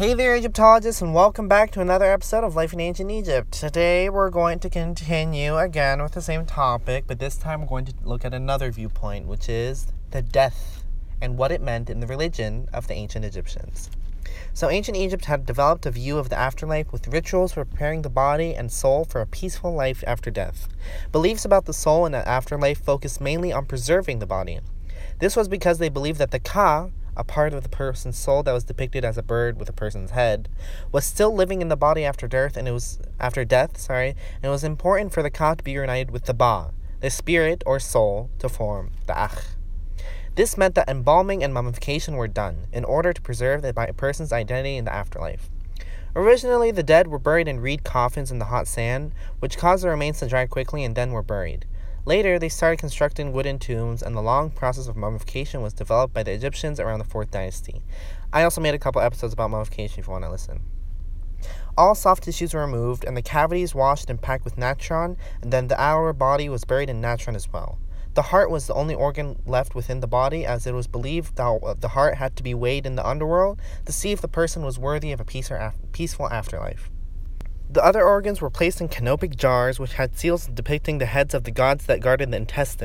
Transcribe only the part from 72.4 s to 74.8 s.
be weighed in the underworld to see if the person was